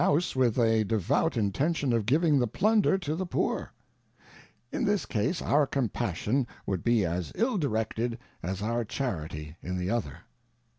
House 0.01 0.35
with 0.35 0.57
a 0.57 0.83
devout 0.83 1.37
intention 1.37 1.93
of 1.93 2.07
giving 2.07 2.39
the 2.39 2.47
plunder 2.47 2.97
to 2.97 3.13
the~ 3.15 3.23
Poor; 3.27 3.71
in 4.71 4.83
this 4.83 5.05
case, 5.05 5.43
our 5.43 5.67
Compassion 5.67 6.47
would 6.65 6.83
be 6.83 7.05
as 7.05 7.31
ill 7.35 7.59
directed, 7.59 8.17
as~ 8.41 8.63
our 8.63 8.83
Charity 8.83 9.57
in 9.61 9.77
the 9.77 9.91
other. 9.91 10.21